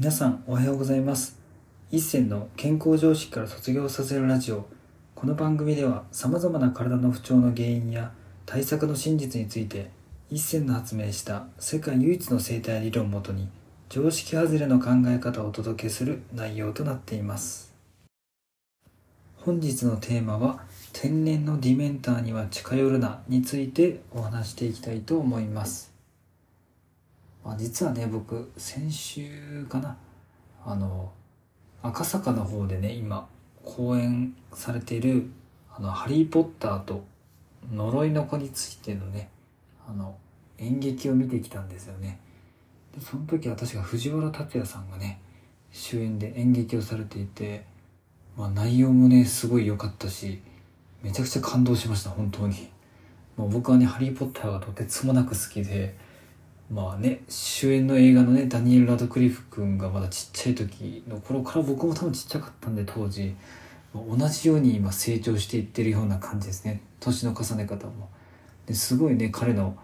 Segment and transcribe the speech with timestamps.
[0.00, 1.40] 皆さんおはようございます。
[1.90, 4.64] 一銭の健康常識から卒業させるラジオ。
[5.16, 8.12] この番組ではさまざまな体の不調の原因や
[8.46, 9.90] 対策の真実について
[10.30, 13.48] 一銭の発明した世界唯一の生態理論をもとに
[13.88, 17.74] 常識外れの考え方をお届けする内容となっています。
[19.38, 20.60] 本日のテーマは
[20.92, 25.87] 天然のディメンターには近寄るなについてお話していきたいと思います。
[27.52, 29.96] あ、実はね僕先週かな。
[30.64, 31.12] あの
[31.82, 33.28] 赤坂の方でね今
[33.64, 35.30] 公演されている
[35.74, 37.04] 「あのハリー・ポッターと
[37.72, 39.30] 呪いの子」についてのね
[39.88, 40.16] あの
[40.58, 42.18] 演劇を見てきたんですよね。
[42.94, 45.20] でその時は確か藤原竜也さんがね
[45.70, 47.64] 主演で演劇をされていて、
[48.36, 50.40] まあ、内容もねすごい良かったし
[51.02, 52.70] めちゃくちゃ感動しました本当に。
[53.36, 55.96] もう僕はね「ハリー・ポッター」がとてつもなく好きで
[56.70, 63.34] まあね主演の映画のねダニエル・ラドクリフ君がまだちっちゃい時の頃から僕も多分ちっちゃかったんで当時。
[63.94, 66.82] 同じように今成長していってるような感じですね。
[67.00, 68.10] 年の重ね方も。
[68.66, 69.76] ですごいね彼の、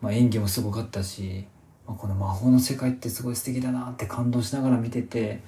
[0.00, 1.44] まあ、演技もすごかったし、
[1.86, 5.40] まあ、この魔法の世界ってすごい素敵だなって感動しながら見てて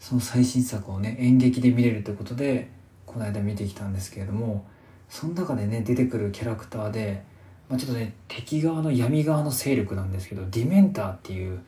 [0.00, 2.70] その最新作をね演劇で見れるということで
[3.04, 4.66] この間見てきたんですけれども
[5.10, 7.22] その中でね出てくるキャラクターで
[7.68, 11.60] まあ、ちょっとね敵側の闇側の勢力なんですけどディメンターっていう、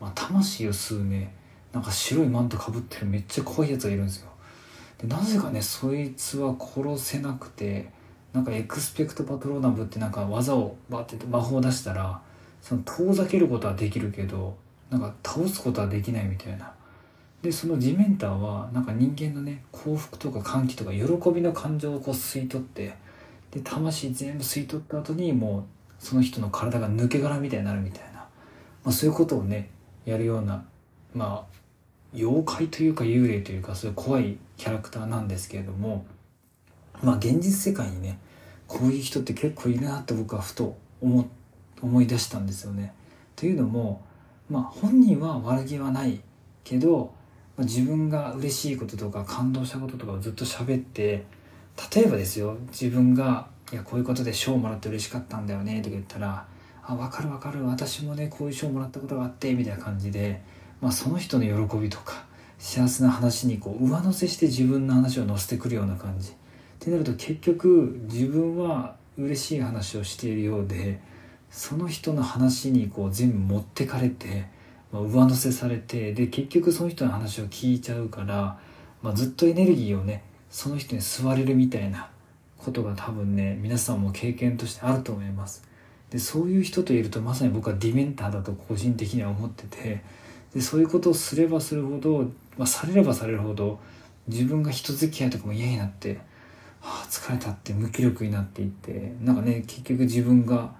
[0.00, 1.34] まあ、魂を吸うね
[1.72, 4.30] なんか白いマントかぶってるめっちゃ怖いやつがいるんですよ。
[4.98, 7.90] でなぜかねそいつは殺せなくて
[8.32, 12.20] なんかエクスペクトパトローナムってなんか技をバって魔法を出したら
[12.60, 14.56] その遠ざけることはできるけど
[14.90, 16.72] なんか倒すことはできないみたいな。
[17.42, 22.94] でそのディメンターはなんか人間のね幸福とか歓喜とか喜びの感情をこう吸い取って
[23.50, 25.64] で魂全部吸い取った後にもう
[25.98, 28.26] その人の体が抜け殻みたいになるみたいな、ま
[28.86, 29.70] あ、そういうことをね
[30.04, 30.64] やるような
[31.14, 31.60] まあ
[32.14, 36.04] 妖怪というか幽霊というかそういう怖いキャラクターなんですけれども
[37.02, 38.18] まあ現実世界にね
[38.66, 41.28] こういう人って結構いるなって僕はふと思
[41.82, 42.92] 思い出したんですよね。
[43.36, 44.04] というのも
[44.48, 46.20] まあ本人は悪気はない
[46.62, 47.12] けど、
[47.56, 51.24] まあ、自分が嬉しいこととか感動したこととかをずっと喋って
[51.94, 56.46] 例えばですよ自分が「いやこういうことで賞をもらって嬉しかったんだよね」とか言ったら
[56.82, 60.42] 「あ分かる分かる私もねこういう賞をもらったことがあって」みたいな感じで、
[60.80, 62.24] まあ、その人の喜びとか
[62.58, 66.30] 幸せな話にこう上乗せして自分の話を乗せてくるような感じ。
[66.30, 66.32] っ
[66.78, 70.98] てなると結局自分は嬉しい話をしているようで
[71.50, 74.46] その人の話にこう全部持ってかれて、
[74.92, 78.58] まあ、上乗せされてで結局その人の話を聞いちゃうから、
[79.02, 82.08] まあ、ずっとエネルギーをねその人に吸われるみたいな
[82.58, 85.64] ことが多分ね皆さんも経験としてあると思います。
[86.10, 90.02] でそういう人といるとまさに僕はディメンターだと個人的には思ってて
[90.52, 92.24] でそういうことをすればするほど、
[92.58, 93.78] まあ、されればされるほど
[94.26, 96.18] 自分が人付き合いとかも嫌になって
[96.80, 100.72] はあ疲れたって無気力になっていってなんかね結局自分が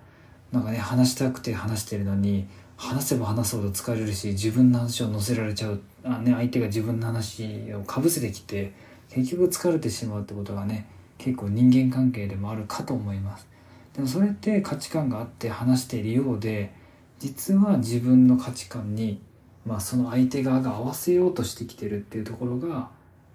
[0.50, 8.72] なんかね話したくて話してるのに話せば話すほど疲れるし自分の話を乗せられちゃうあ、ね、相手が自分の話をかぶせてきて
[9.10, 10.86] 結局疲れてしまうってことがね
[11.18, 13.46] 結構人間関係でもあるかと思います。
[13.94, 16.72] でもそれって価値観があって話しているようで
[17.18, 19.20] 実は自分の価値観に、
[19.66, 22.88] まあ、その相手側が合わせようとしてきてるっていうところが、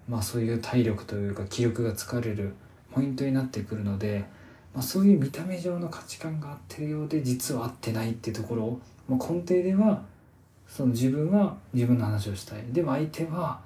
[0.08, 2.54] まあ、そういう体力というか気力が疲れる
[2.92, 4.24] ポイントになってくるので、
[4.74, 10.02] まあ、そういう見た目上の価値観が合ってるようで実は合ってないっていうところまあ、根底では
[10.66, 12.64] その自分は自分の話をしたい。
[12.70, 13.60] でも相手は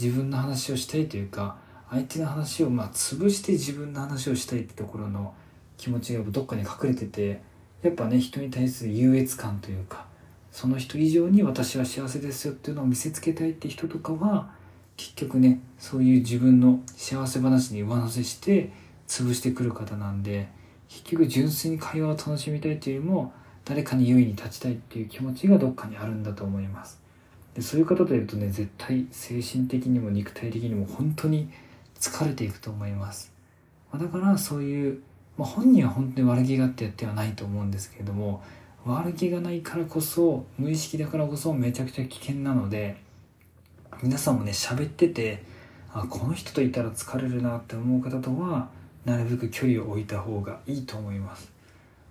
[0.00, 1.56] 自分の話をしたいというか
[1.90, 5.34] 相手の話をまあ潰して自分の話をしたいってところの
[5.76, 7.40] 気持ちがどっかに隠れてて
[7.82, 10.06] やっぱね人に対する優越感というか
[10.50, 14.50] その人以上に私は幸せですよっていうのを見せつけたいって人とかは
[14.96, 18.72] 結局ねそういう自分の幸せ話に上乗せして
[19.06, 20.48] 潰してくる方なんで
[20.88, 23.32] 結局純粋に会話を楽しみたいというよりも
[23.64, 27.05] 誰かに優位に立ちたいっていう気持ちがどっかにあるんだと思います。
[27.56, 31.50] でそういう方といるとね絶対精神的にも肉体的にも本当に
[31.98, 33.32] 疲れていくと思います。
[33.90, 35.00] まだからそういう、
[35.38, 38.42] まあ、本人は本当に悪気があってやってはないと思うんですけれども
[38.84, 42.96] 悪気がないからこそ無意識だからこそめちゃくちゃ危険なので
[44.02, 45.42] 皆さんもね喋ってて
[45.94, 48.68] あこの人といたら疲れるなって思う方とは
[49.06, 51.50] なるべく距離を置いた方がいいと思います、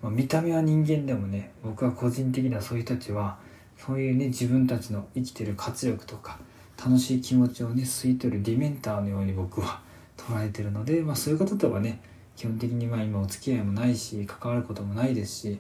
[0.02, 3.38] まあ、見た目は人間でもね僕は個人的にはそういう人たちは
[3.78, 6.40] そういうね自分たちの生きてる活力とか
[6.78, 9.82] 楽しい気持ちをね吸い取るディメンターのように僕は
[10.18, 12.02] 捉えてるので、まあ、そういう方とはね
[12.36, 15.60] 基本的にまあ今お付き合いもないし関わることもないですし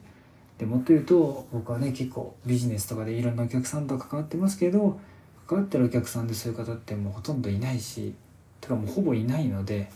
[0.57, 4.99] でもっと言うと僕はね結構ビジネスとかでいろんなお客さんと関わってますけど
[5.47, 8.13] 関わってるお客さんでそういう方ってもうほとんどいないし
[8.61, 9.89] てかもうほぼいないので、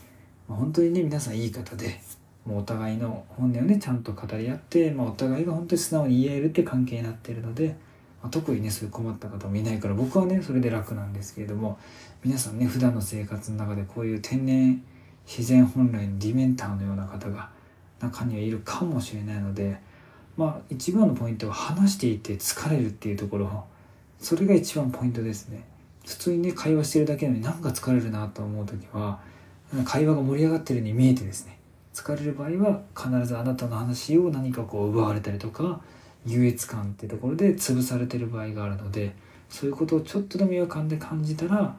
[0.48, 2.00] まあ、本当にね皆さんいい方で
[2.44, 7.76] もうお互いの本音をねちゃんと語り合って、まあ、お互いが本当に素直に言えるって関係になってるので、
[8.22, 11.78] まあ、特にねそういう困った方もいないから僕はねそれで楽なんですけれども
[12.22, 14.82] 皆さんね普段の生活の中でこういう天然
[15.26, 17.50] 自然本来のディメンターのような方が
[18.00, 19.78] 中にはいるかもしれないので
[20.36, 23.64] まあ一番のポイントは話していて疲れるっていうところ。
[24.20, 25.64] それが一番ポイントですね。
[26.06, 29.20] 普通にね会話してるだけなのになんか疲れるなと思う時は
[29.84, 31.58] 会話が盛り上がってるように見えてですね
[31.94, 35.80] 疲れる場合は必ずあなたの話を何かこう奪われたりとか
[36.26, 39.14] 優越感ってところで潰されてる場合があるので
[39.48, 41.76] そういうことをちょっとでも違和感で感じたら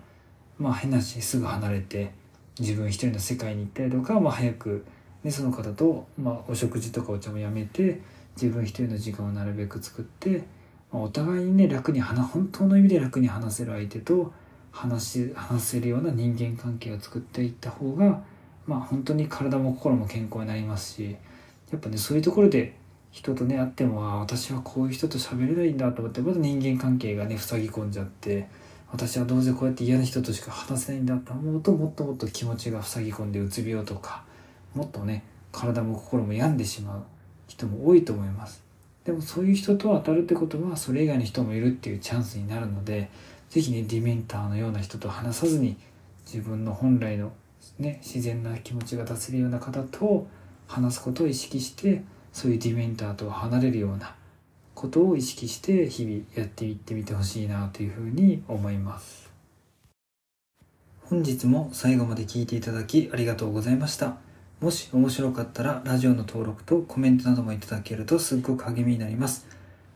[0.57, 2.11] まあ変なしすぐ離れて
[2.59, 4.85] 自分一人の世界に行ったりとか、まあ、早く、
[5.23, 8.01] ね、その方と、まあ、お食事とかお茶もやめて
[8.35, 10.43] 自分一人の時間をなるべく作って、
[10.91, 14.33] まあ、お互いにね楽に話本当の意味で楽に話せる相手と
[14.71, 18.21] 話話せるような人間関係を作っていった方が
[18.65, 21.17] まあ本当に体も心も健康になりますし
[21.71, 22.73] やっぱねそういうところで
[23.11, 28.47] 人とね会ってもあ私はこういう人と喋れないんだと思ってまた人間関係がね塞ぎ込んじゃって
[28.91, 34.23] 私はどうせこうやって嫌な人としか話せないんだと思うともっともっと気持ちが塞ぎ込んでうつ病とか
[34.73, 37.03] もっとね体も心も病んでしまう
[37.47, 38.63] 人も多いと思います。
[39.03, 43.09] でもそういう人と当たるってことはそれ以外の人もいるっていうチャンスになるので
[43.49, 45.75] 是非ねディメンターのような人と話さずに
[46.25, 47.31] 自分の本来の
[47.79, 50.27] ね自然な気持ちが出せるような方と
[50.67, 54.15] 話すことを意識してそういうディメンターとは離れるような
[54.73, 59.29] ことを意識して日々やっていってみてほしいなというふうに思います。
[61.03, 64.17] 本日も最後まで聞いていただきありがとうございました。
[64.61, 69.45] もし面白かったらラジオの登録とコメントなどもいただけるとすっごく励みになります。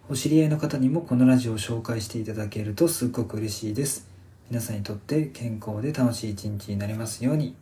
[0.10, 4.08] お知り合いの方にもこのラジオを紹介していただけるとすっごく嬉しいです。
[4.50, 7.56] 皆さんにとって健康で楽しい一日になりますように。